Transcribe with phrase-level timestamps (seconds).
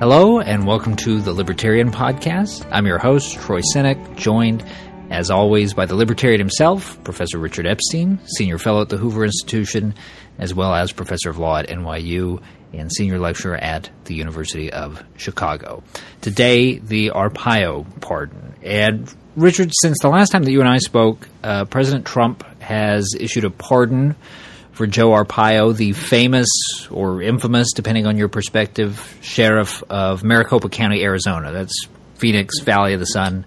[0.00, 2.66] Hello, and welcome to the Libertarian Podcast.
[2.72, 4.64] I'm your host, Troy Senik, joined,
[5.10, 9.92] as always, by the Libertarian himself, Professor Richard Epstein, Senior Fellow at the Hoover Institution,
[10.38, 12.42] as well as Professor of Law at NYU
[12.72, 15.82] and Senior Lecturer at the University of Chicago.
[16.22, 18.54] Today, the Arpaio pardon.
[18.62, 23.06] And Richard, since the last time that you and I spoke, uh, President Trump has
[23.20, 24.16] issued a pardon
[24.72, 26.48] for Joe Arpaio, the famous
[26.90, 31.52] or infamous, depending on your perspective, sheriff of Maricopa County, Arizona.
[31.52, 33.44] That's Phoenix Valley of the Sun.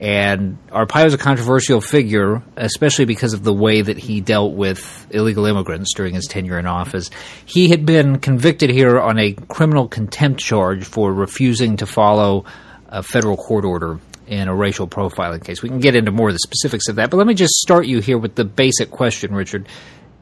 [0.00, 5.06] And Arpaio is a controversial figure, especially because of the way that he dealt with
[5.10, 7.10] illegal immigrants during his tenure in office.
[7.44, 12.46] He had been convicted here on a criminal contempt charge for refusing to follow
[12.88, 15.62] a federal court order in a racial profiling case.
[15.62, 17.86] We can get into more of the specifics of that, but let me just start
[17.86, 19.68] you here with the basic question, Richard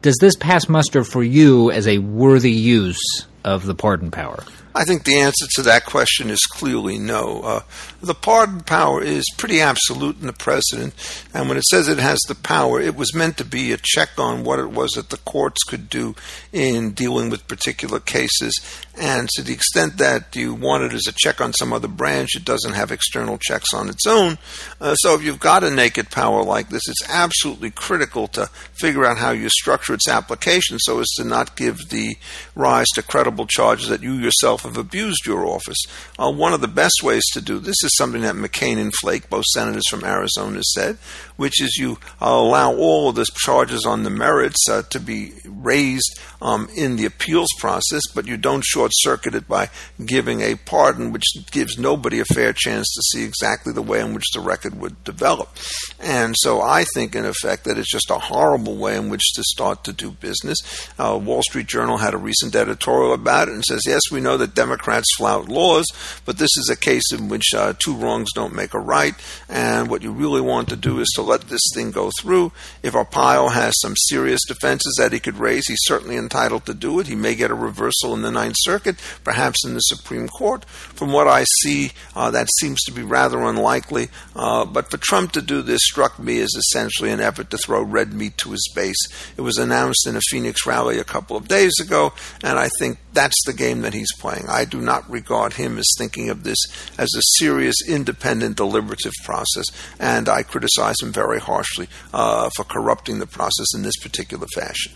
[0.03, 4.45] does this pass muster for you as a worthy use of the pardon power?
[4.79, 7.41] I think the answer to that question is clearly no.
[7.43, 7.63] Uh,
[8.01, 10.95] the pardon power is pretty absolute in the president,
[11.35, 14.11] and when it says it has the power, it was meant to be a check
[14.19, 16.15] on what it was that the courts could do
[16.53, 18.55] in dealing with particular cases.
[18.97, 22.37] And to the extent that you want it as a check on some other branch,
[22.37, 24.39] it doesn't have external checks on its own.
[24.81, 29.05] Uh, so if you've got a naked power like this, it's absolutely critical to figure
[29.05, 32.17] out how you structure its application so as to not give the
[32.55, 35.83] rise to credible charges that you yourself have abused your office.
[36.19, 39.29] Uh, one of the best ways to do this is something that McCain and Flake,
[39.29, 40.97] both senators from Arizona, said,
[41.37, 46.19] which is you allow all of the charges on the merits uh, to be raised
[46.41, 49.71] um, in the appeals process, but you don't short circuit it by
[50.05, 54.15] giving a pardon, which gives nobody a fair chance to see exactly the way in
[54.15, 55.57] which the record would develop.
[56.01, 59.43] And so I think, in effect, that it's just a horrible way in which to
[59.43, 60.59] start to do business.
[60.99, 64.37] Uh, Wall Street Journal had a recent editorial about it and says, yes, we know
[64.37, 65.87] that Democrats flout laws,
[66.25, 69.15] but this is a case in which uh, two wrongs don't make a right.
[69.49, 72.53] And what you really want to do is to let this thing go through.
[72.83, 77.01] If Arpaio has some serious defenses that he could raise, he's certainly entitled to do
[77.01, 77.07] it.
[77.07, 80.65] He may get a reversal in the Ninth Circuit, perhaps in the Supreme Court.
[80.65, 84.09] From what I see, uh, that seems to be rather unlikely.
[84.35, 87.83] Uh, but for Trump to do this struck me as essentially an effort to throw
[87.83, 89.09] red meat to his base.
[89.37, 92.99] It was announced in a Phoenix rally a couple of days ago, and I think
[93.13, 94.38] that's the game that he's playing.
[94.49, 96.59] I do not regard him as thinking of this
[96.99, 99.67] as a serious, independent, deliberative process,
[99.99, 104.93] and I criticize him very harshly uh, for corrupting the process in this particular fashion.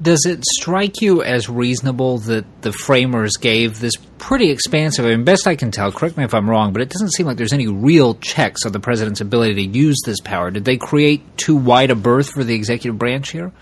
[0.00, 5.24] Does it strike you as reasonable that the framers gave this pretty expansive, I mean,
[5.24, 7.52] best I can tell, correct me if I'm wrong, but it doesn't seem like there's
[7.52, 10.50] any real checks on the president's ability to use this power.
[10.50, 13.52] Did they create too wide a berth for the executive branch here?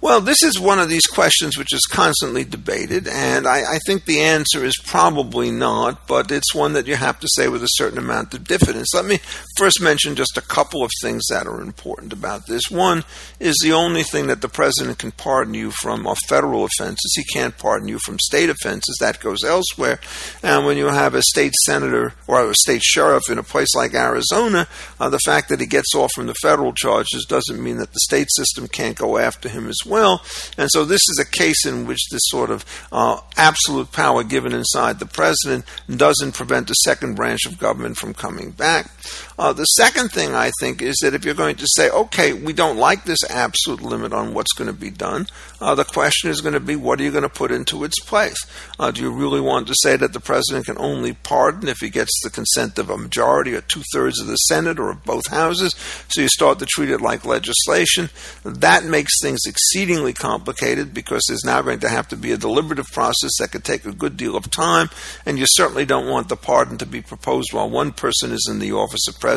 [0.00, 4.04] Well, this is one of these questions which is constantly debated, and I, I, think
[4.04, 7.68] the answer is probably not, but it's one that you have to say with a
[7.72, 8.94] certain amount of diffidence.
[8.94, 9.18] Let me
[9.56, 12.70] first mention just a couple of things that are important about this.
[12.70, 13.02] One
[13.40, 17.14] is the only thing that the president can pardon you from are federal offenses.
[17.16, 18.98] He can't pardon you from state offenses.
[19.00, 19.98] That goes elsewhere.
[20.44, 23.94] And when you have a state senator or a state sheriff in a place like
[23.94, 24.68] Arizona,
[25.00, 28.00] uh, the fact that he gets off from the federal charges doesn't mean that the
[28.00, 30.22] state system can't go after him as well.
[30.56, 34.52] And so this is a case in which this sort of uh, absolute power given
[34.52, 38.90] inside the president doesn't prevent the second branch of government from coming back.
[39.38, 42.52] Uh, the second thing I think is that if you're going to say, okay, we
[42.52, 45.28] don't like this absolute limit on what's going to be done,
[45.60, 48.00] uh, the question is going to be, what are you going to put into its
[48.00, 48.36] place?
[48.80, 51.88] Uh, do you really want to say that the president can only pardon if he
[51.88, 55.28] gets the consent of a majority or two thirds of the Senate or of both
[55.28, 55.72] houses?
[56.08, 58.10] So you start to treat it like legislation.
[58.44, 62.90] That makes things exceedingly complicated because there's now going to have to be a deliberative
[62.92, 64.90] process that could take a good deal of time,
[65.24, 68.58] and you certainly don't want the pardon to be proposed while one person is in
[68.58, 69.27] the office of president,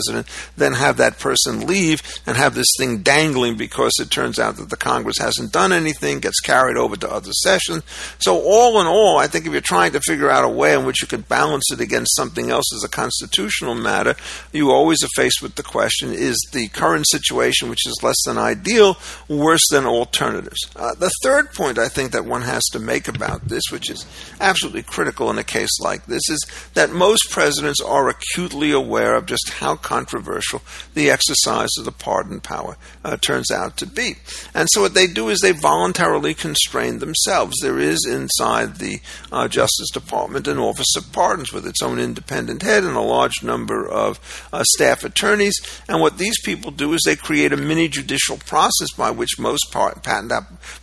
[0.57, 4.69] then have that person leave and have this thing dangling because it turns out that
[4.69, 7.84] the Congress hasn't done anything, gets carried over to other sessions.
[8.20, 10.85] So, all in all, I think if you're trying to figure out a way in
[10.85, 14.16] which you can balance it against something else as a constitutional matter,
[14.52, 18.37] you always are faced with the question is the current situation, which is less than
[18.37, 18.97] ideal,
[19.28, 20.70] worse than alternatives?
[20.76, 24.05] Uh, the third point I think that one has to make about this, which is
[24.40, 29.26] absolutely critical in a case like this, is that most presidents are acutely aware of
[29.26, 30.61] just how controversial
[30.93, 34.16] the exercise of the pardon power uh, turns out to be.
[34.53, 37.57] And so what they do is they voluntarily constrain themselves.
[37.61, 38.99] There is inside the
[39.31, 43.43] uh, Justice Department an Office of Pardons with its own independent head and a large
[43.43, 44.19] number of
[44.53, 45.55] uh, staff attorneys.
[45.87, 49.72] And what these people do is they create a mini judicial process by which most
[49.72, 50.31] patent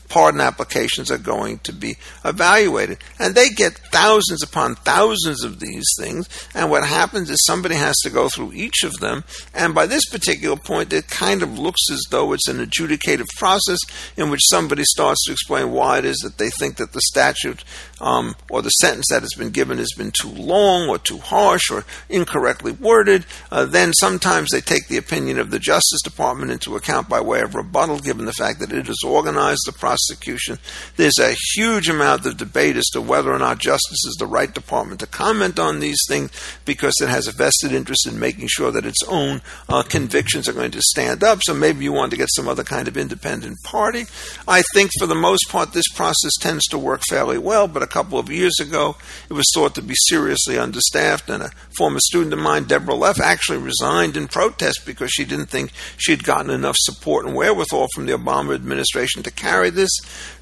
[0.09, 2.99] pardon applications are going to be evaluated.
[3.19, 6.29] And they get thousands upon thousands of these things.
[6.55, 9.25] And what happens is somebody has to go through each of them.
[9.55, 13.79] And by this particular point, it kind of looks as though it's an adjudicative process
[14.17, 17.65] in which somebody starts to explain why it is that they think that the statute
[18.01, 21.71] um, or the sentence that has been given has been too long or too harsh
[21.71, 23.27] or incorrectly worded.
[23.51, 27.41] Uh, then sometimes they take the opinion of the Justice Department into account by way
[27.41, 30.59] of rebuttal, given the fact that it has organized the prosecution.
[30.97, 34.53] There's a huge amount of debate as to whether or not justice is the right
[34.53, 36.31] department to comment on these things
[36.65, 40.53] because it has a vested interest in making sure that its own uh, convictions are
[40.53, 41.41] going to stand up.
[41.43, 44.05] So maybe you want to get some other kind of independent party.
[44.47, 47.87] I think for the most part, this process tends to work fairly well, but a
[47.87, 48.97] couple of years ago,
[49.29, 53.21] it was thought to be seriously understaffed, and a former student of mine, Deborah Leff,
[53.21, 58.07] actually resigned in protest because she didn't think she'd gotten enough support and wherewithal from
[58.07, 59.88] the Obama administration to carry this.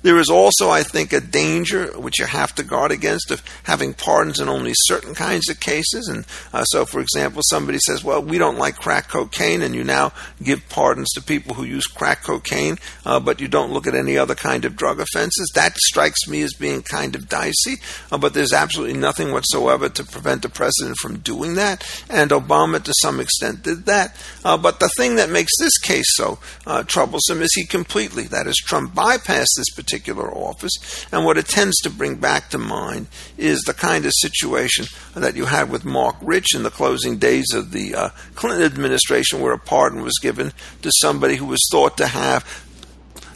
[0.02, 3.94] There is also, I think, a danger which you have to guard against of having
[3.94, 6.08] pardons in only certain kinds of cases.
[6.08, 9.84] And uh, so, for example, somebody says, "Well, we don't like crack cocaine," and you
[9.84, 10.12] now
[10.42, 14.16] give pardons to people who use crack cocaine, uh, but you don't look at any
[14.16, 15.50] other kind of drug offenses.
[15.54, 17.76] That strikes me as being kind of dicey.
[18.10, 21.84] Uh, but there's absolutely nothing whatsoever to prevent the president from doing that.
[22.08, 24.16] And Obama, to some extent, did that.
[24.44, 28.46] Uh, but the thing that makes this case so uh, troublesome is he completely, that
[28.46, 31.06] is, Trump bypassed this particular office.
[31.12, 35.36] And what it tends to bring back to mind is the kind of situation that
[35.36, 39.52] you had with Marc Rich in the closing days of the uh, Clinton administration, where
[39.52, 40.52] a pardon was given
[40.82, 42.44] to somebody who was thought to have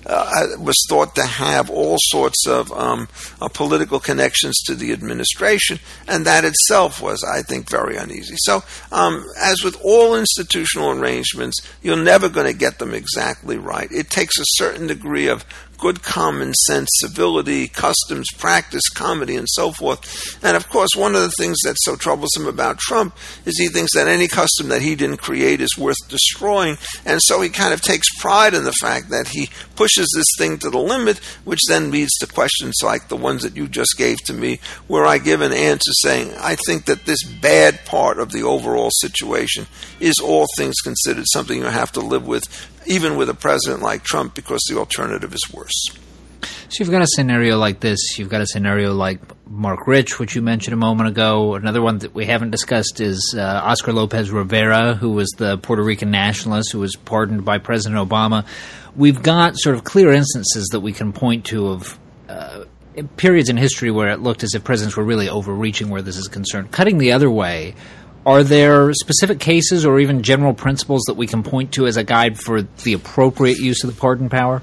[0.06, 3.08] uh, was thought to have all sorts of um,
[3.41, 8.35] uh, political connections to the administration, and that itself was, I think, very uneasy.
[8.38, 8.62] So,
[8.93, 13.91] um, as with all institutional arrangements, you're never going to get them exactly right.
[13.93, 15.44] It takes a certain degree of
[15.81, 20.38] good common sense, civility, customs, practice, comity, and so forth.
[20.44, 23.17] And of course, one of the things that's so troublesome about Trump
[23.47, 26.77] is he thinks that any custom that he didn't create is worth destroying.
[27.06, 30.59] And so he kind of takes pride in the fact that he pushes this thing
[30.59, 34.19] to the limit, which then leads to questions like the ones that you just gave
[34.25, 38.33] to me, where I give an answer saying, I think that this bad part of
[38.33, 39.67] the overall situation
[39.99, 42.44] is all things considered something you have to live with
[42.90, 45.90] even with a president like Trump, because the alternative is worse.
[46.42, 48.19] So you've got a scenario like this.
[48.19, 51.54] You've got a scenario like Marc Rich, which you mentioned a moment ago.
[51.54, 55.82] Another one that we haven't discussed is uh, Oscar Lopez Rivera, who was the Puerto
[55.82, 58.46] Rican nationalist who was pardoned by President Obama.
[58.96, 61.98] We've got sort of clear instances that we can point to of
[62.28, 62.64] uh,
[63.16, 66.28] periods in history where it looked as if presidents were really overreaching where this is
[66.28, 66.70] concerned.
[66.70, 67.75] Cutting the other way,
[68.26, 72.05] are there specific cases or even general principles that we can point to as a
[72.05, 74.62] guide for the appropriate use of the pardon power?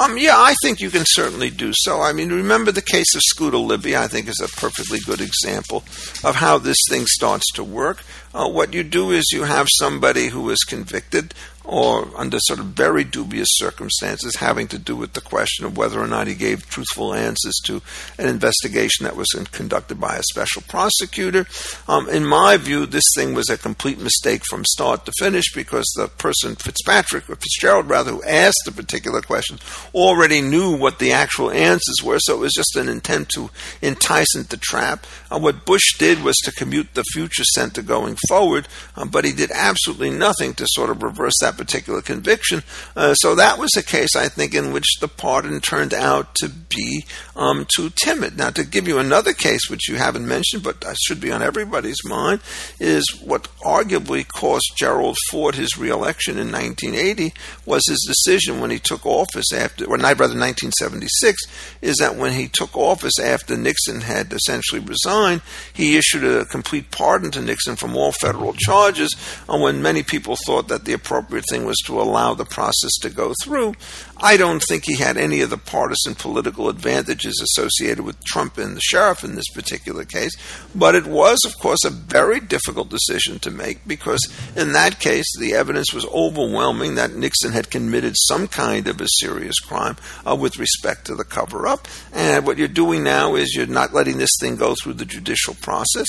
[0.00, 2.00] Um, yeah, I think you can certainly do so.
[2.00, 5.84] I mean, remember the case of Scooter Libby, I think is a perfectly good example
[6.24, 8.02] of how this thing starts to work.
[8.32, 11.34] Uh, what you do is you have somebody who is convicted
[11.70, 16.00] or under sort of very dubious circumstances having to do with the question of whether
[16.00, 17.80] or not he gave truthful answers to
[18.18, 21.46] an investigation that was conducted by a special prosecutor.
[21.86, 25.86] Um, in my view, this thing was a complete mistake from start to finish because
[25.96, 29.58] the person, Fitzpatrick, or Fitzgerald rather, who asked the particular question,
[29.94, 33.50] already knew what the actual answers were, so it was just an intent to
[33.82, 35.06] entice into to trap.
[35.30, 39.32] Uh, what Bush did was to commute the future center going forward, um, but he
[39.32, 42.62] did absolutely nothing to sort of reverse that particular conviction.
[42.96, 46.48] Uh, so that was a case, I think, in which the pardon turned out to
[46.48, 47.04] be
[47.36, 48.36] um, too timid.
[48.36, 52.04] Now, to give you another case, which you haven't mentioned, but should be on everybody's
[52.04, 52.40] mind,
[52.78, 57.32] is what arguably cost Gerald Ford his reelection in 1980
[57.66, 61.42] was his decision when he took office after, or rather 1976,
[61.82, 66.90] is that when he took office after Nixon had essentially resigned, he issued a complete
[66.90, 69.14] pardon to Nixon from all federal charges.
[69.48, 73.10] And when many people thought that the appropriate thing was to allow the process to
[73.10, 73.74] go through,
[74.22, 78.76] I don't think he had any of the partisan political advantages associated with Trump and
[78.76, 80.32] the sheriff in this particular case.
[80.74, 84.20] But it was, of course, a very difficult decision to make because
[84.54, 89.06] in that case, the evidence was overwhelming that Nixon had committed some kind of a
[89.20, 89.96] serious crime
[90.28, 91.88] uh, with respect to the cover up.
[92.12, 95.54] And what you're doing now is you're not letting this thing go through the judicial
[95.62, 96.06] process.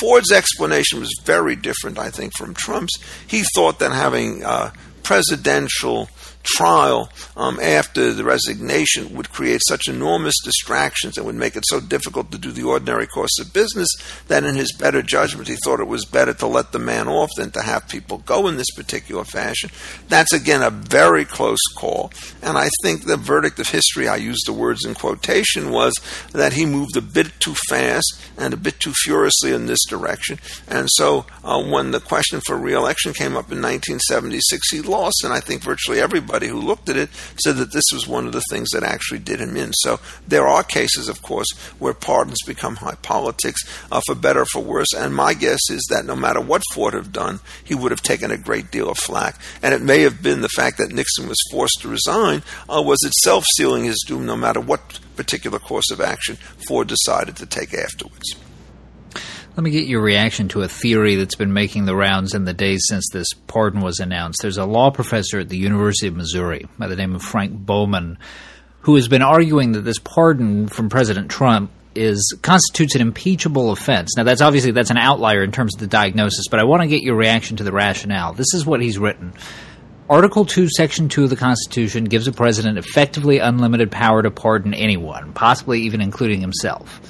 [0.00, 2.98] Ford's explanation was very different, I think, from Trump's.
[3.26, 6.08] He thought that having uh, presidential
[6.44, 11.80] trial um, after the resignation would create such enormous distractions and would make it so
[11.80, 13.88] difficult to do the ordinary course of business
[14.28, 17.30] that, in his better judgment, he thought it was better to let the man off
[17.36, 19.70] than to have people go in this particular fashion.
[20.08, 24.42] That's again a very close call, and I think the verdict of history, I use
[24.44, 25.94] the words in quotation, was
[26.32, 30.38] that he moved a bit too fast and a bit too furiously in this direction.
[30.68, 35.32] And so, uh, when the question for re-election came up in 1976, he lost, and
[35.32, 37.10] I think virtually everybody who looked at it
[37.42, 39.72] said that this was one of the things that actually did him in.
[39.74, 44.46] So there are cases, of course, where pardons become high politics, uh, for better or
[44.46, 44.92] for worse.
[44.96, 48.30] And my guess is that no matter what Ford have done, he would have taken
[48.30, 49.40] a great deal of flack.
[49.62, 53.02] And it may have been the fact that Nixon was forced to resign uh, was
[53.04, 56.36] itself sealing his doom, no matter what particular course of action
[56.66, 58.43] Ford decided to take afterwards.
[59.56, 62.52] Let me get your reaction to a theory that's been making the rounds in the
[62.52, 64.40] days since this pardon was announced.
[64.42, 68.18] There's a law professor at the University of Missouri by the name of Frank Bowman
[68.84, 74.16] who has been arguing that this pardon from President Trump is constitutes an impeachable offense.
[74.16, 76.88] Now that's obviously that's an outlier in terms of the diagnosis, but I want to
[76.88, 78.34] get your reaction to the rationale.
[78.34, 79.32] This is what he's written.
[80.10, 84.74] Article 2, Section 2 of the Constitution gives a president effectively unlimited power to pardon
[84.74, 87.00] anyone, possibly even including himself.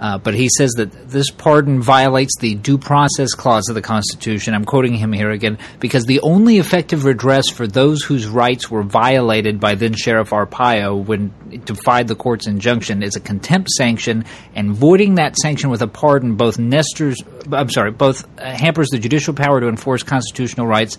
[0.00, 4.54] Uh, but he says that this pardon violates the due process clause of the Constitution.
[4.54, 8.82] I'm quoting him here again because the only effective redress for those whose rights were
[8.82, 11.34] violated by then Sheriff Arpaio when
[11.66, 16.36] defied the court's injunction is a contempt sanction, and voiding that sanction with a pardon
[16.36, 17.18] both nesters,
[17.52, 20.96] I'm sorry, both uh, hampers the judicial power to enforce constitutional rights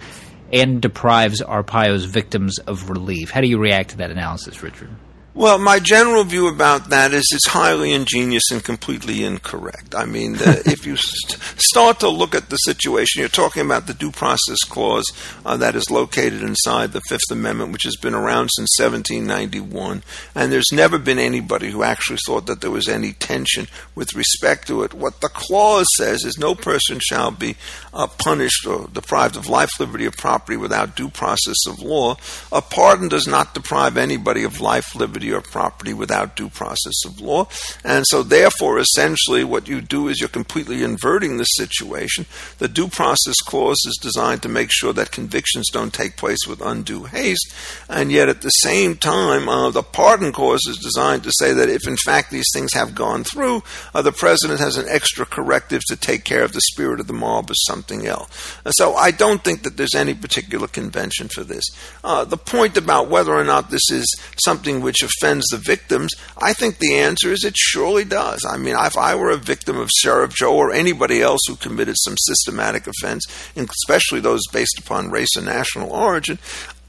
[0.53, 3.31] and deprives Arpaio's victims of relief.
[3.31, 4.89] How do you react to that analysis, Richard?
[5.33, 9.95] Well, my general view about that is it's highly ingenious and completely incorrect.
[9.95, 13.87] I mean, the, if you st- start to look at the situation, you're talking about
[13.87, 15.05] the due process clause
[15.45, 20.03] uh, that is located inside the Fifth Amendment, which has been around since 1791,
[20.35, 24.67] and there's never been anybody who actually thought that there was any tension with respect
[24.67, 24.93] to it.
[24.93, 27.55] What the clause says is no person shall be
[27.93, 32.17] uh, punished or deprived of life, liberty, or property without due process of law.
[32.51, 37.05] A pardon does not deprive anybody of life, liberty, liberty or property without due process
[37.05, 37.47] of law.
[37.83, 42.25] And so, therefore, essentially, what you do is you're completely inverting the situation.
[42.57, 46.61] The due process clause is designed to make sure that convictions don't take place with
[46.61, 47.53] undue haste,
[47.89, 51.69] and yet at the same time, uh, the pardon clause is designed to say that
[51.69, 53.63] if in fact these things have gone through,
[53.93, 57.13] uh, the president has an extra corrective to take care of the spirit of the
[57.13, 58.57] mob or something else.
[58.65, 61.63] And so, I don't think that there's any particular convention for this.
[62.03, 64.05] Uh, the point about whether or not this is
[64.43, 66.13] something which offends the victims?
[66.37, 68.45] I think the answer is it surely does.
[68.45, 71.95] I mean, if I were a victim of Sheriff Joe or anybody else who committed
[71.97, 73.25] some systematic offense,
[73.55, 76.39] especially those based upon race and national origin,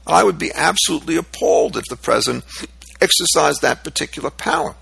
[0.05, 2.43] I would be absolutely appalled if the president
[3.01, 4.75] exercised that particular power.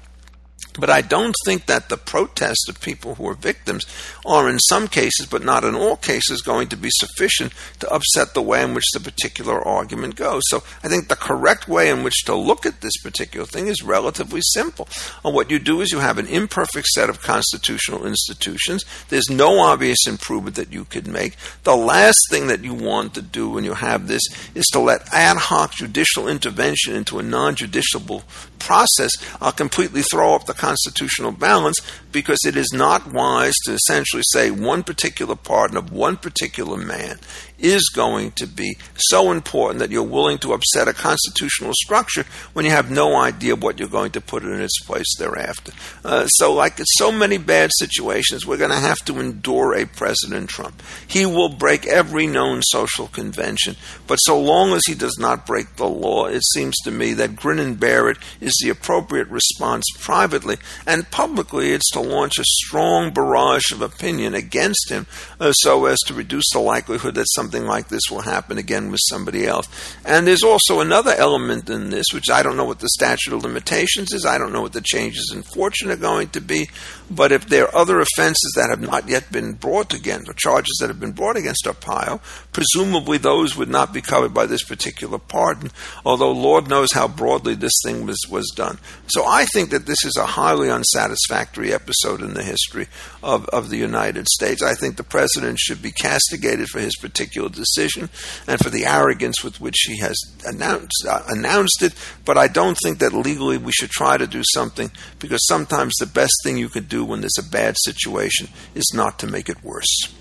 [0.80, 3.86] But I don't think that the protests of people who are victims
[4.26, 8.34] are, in some cases, but not in all cases, going to be sufficient to upset
[8.34, 10.44] the way in which the particular argument goes.
[10.48, 13.84] So I think the correct way in which to look at this particular thing is
[13.84, 14.88] relatively simple.
[15.26, 18.86] And what you do is you have an imperfect set of constitutional institutions.
[19.10, 21.36] There's no obvious improvement that you could make.
[21.64, 24.24] The last thing that you want to do when you have this
[24.56, 28.24] is to let ad hoc judicial intervention into a non judiciable
[28.60, 29.12] process
[29.42, 31.80] uh, completely throw up the constitutional balance
[32.12, 37.18] because it is not wise to essentially say one particular pardon of one particular man
[37.62, 42.66] is going to be so important that you're willing to upset a constitutional structure when
[42.66, 45.72] you have no idea what you're going to put in its place thereafter.
[46.04, 50.50] Uh, so, like so many bad situations, we're going to have to endure a President
[50.50, 50.82] Trump.
[51.08, 53.76] He will break every known social convention,
[54.08, 57.36] but so long as he does not break the law, it seems to me that
[57.36, 60.51] grin and bear it is the appropriate response privately,
[60.86, 65.08] and publicly, it's to launch a strong barrage of opinion against him
[65.40, 69.02] uh, so as to reduce the likelihood that something like this will happen again with
[69.10, 69.68] somebody else.
[70.06, 73.44] And there's also another element in this, which I don't know what the statute of
[73.44, 74.26] limitations is.
[74.26, 76.70] I don't know what the changes in fortune are going to be.
[77.10, 80.78] But if there are other offenses that have not yet been brought against, or charges
[80.80, 82.22] that have been brought against Arpaio,
[82.54, 85.72] presumably those would not be covered by this particular pardon,
[86.06, 88.78] although Lord knows how broadly this thing was, was done.
[89.08, 92.88] So I think that this is a highly unsatisfactory episode in the history
[93.22, 94.64] of, of the United States.
[94.64, 98.10] I think the president should be castigated for his particular decision
[98.48, 101.94] and for the arrogance with which he has announced, uh, announced it.
[102.26, 106.08] But I don't think that legally we should try to do something because sometimes the
[106.08, 109.64] best thing you could do when there's a bad situation is not to make it
[109.64, 110.21] worse.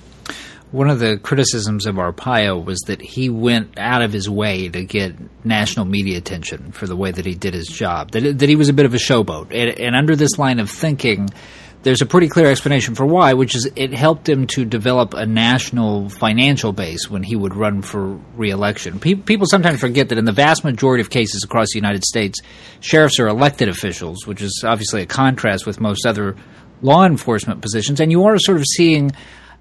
[0.72, 4.84] One of the criticisms of Arpaio was that he went out of his way to
[4.84, 8.54] get national media attention for the way that he did his job, that, that he
[8.54, 9.52] was a bit of a showboat.
[9.52, 11.28] And, and under this line of thinking,
[11.82, 15.26] there's a pretty clear explanation for why, which is it helped him to develop a
[15.26, 19.00] national financial base when he would run for reelection.
[19.00, 22.38] Pe- people sometimes forget that in the vast majority of cases across the United States,
[22.80, 26.36] sheriffs are elected officials, which is obviously a contrast with most other
[26.82, 27.98] law enforcement positions.
[27.98, 29.10] And you are sort of seeing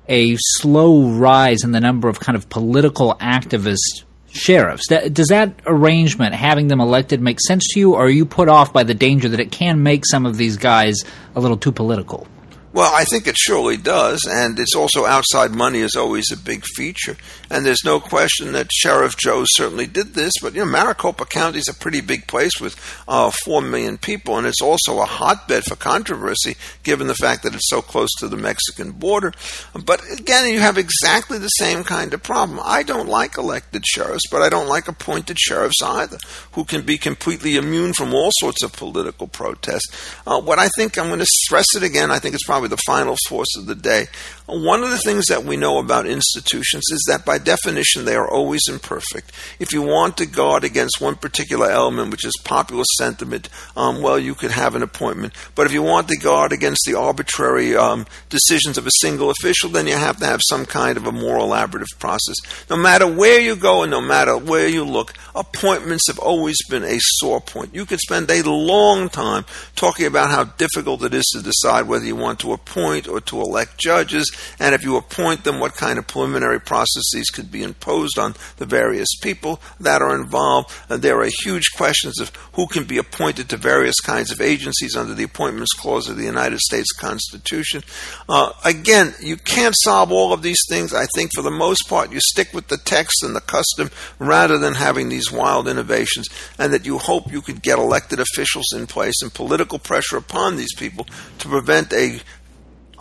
[0.09, 4.87] a slow rise in the number of kind of political activist sheriffs.
[4.89, 8.49] That, does that arrangement, having them elected, make sense to you, or are you put
[8.49, 11.03] off by the danger that it can make some of these guys
[11.35, 12.27] a little too political?
[12.71, 16.63] Well, I think it surely does, and it's also outside money is always a big
[16.75, 17.17] feature.
[17.49, 21.57] And there's no question that Sheriff Joe certainly did this, but you know, Maricopa County
[21.57, 22.75] is a pretty big place with
[23.07, 27.55] uh, four million people, and it's also a hotbed for controversy given the fact that
[27.55, 29.33] it's so close to the Mexican border.
[29.73, 32.59] But again, you have exactly the same kind of problem.
[32.63, 36.19] I don't like elected sheriffs, but I don't like appointed sheriffs either,
[36.51, 40.13] who can be completely immune from all sorts of political protests.
[40.27, 42.11] Uh, what I think I'm going to stress it again.
[42.11, 44.07] I think it's probably probably the final force of the day.
[44.49, 48.29] One of the things that we know about institutions is that by definition they are
[48.29, 49.31] always imperfect.
[49.59, 54.17] If you want to guard against one particular element, which is popular sentiment, um, well,
[54.17, 55.33] you could have an appointment.
[55.55, 59.69] But if you want to guard against the arbitrary um, decisions of a single official,
[59.69, 62.35] then you have to have some kind of a more elaborative process.
[62.69, 66.83] No matter where you go and no matter where you look, appointments have always been
[66.83, 67.75] a sore point.
[67.75, 72.05] You could spend a long time talking about how difficult it is to decide whether
[72.05, 75.99] you want to appoint or to elect judges, and if you appoint them, what kind
[75.99, 80.73] of preliminary processes could be imposed on the various people that are involved.
[80.89, 84.95] And there are huge questions of who can be appointed to various kinds of agencies
[84.95, 87.83] under the Appointments Clause of the United States Constitution.
[88.27, 90.93] Uh, again, you can't solve all of these things.
[90.93, 94.57] I think for the most part, you stick with the text and the custom rather
[94.57, 96.27] than having these wild innovations,
[96.57, 100.55] and that you hope you could get elected officials in place and political pressure upon
[100.55, 101.05] these people
[101.37, 102.19] to prevent a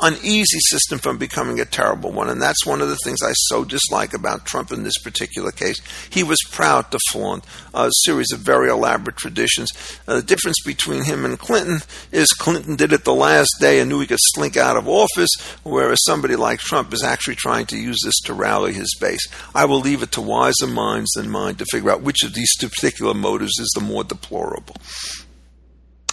[0.00, 2.28] uneasy system from becoming a terrible one.
[2.28, 5.80] And that's one of the things I so dislike about Trump in this particular case.
[6.10, 9.70] He was proud to flaunt a series of very elaborate traditions.
[10.06, 11.80] Uh, the difference between him and Clinton
[12.12, 15.30] is Clinton did it the last day and knew he could slink out of office,
[15.62, 19.26] whereas somebody like Trump is actually trying to use this to rally his base.
[19.54, 22.54] I will leave it to wiser minds than mine to figure out which of these
[22.56, 24.76] two particular motives is the more deplorable.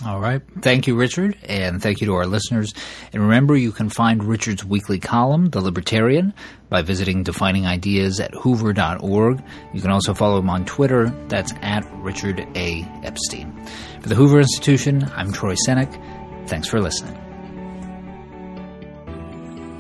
[0.03, 0.41] All right.
[0.61, 2.73] Thank you, Richard, and thank you to our listeners.
[3.13, 6.33] And remember, you can find Richard's weekly column, The Libertarian,
[6.69, 9.41] by visiting Defining Ideas at hoover.org.
[9.73, 11.11] You can also follow him on Twitter.
[11.29, 12.81] That's at Richard A.
[13.03, 13.65] Epstein.
[14.01, 16.49] For the Hoover Institution, I'm Troy Senik.
[16.49, 17.21] Thanks for listening.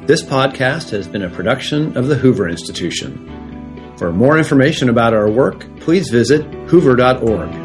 [0.05, 3.93] This podcast has been a production of the Hoover Institution.
[3.97, 7.64] For more information about our work, please visit hoover.org.